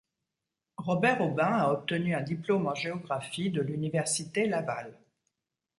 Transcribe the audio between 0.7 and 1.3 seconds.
Robert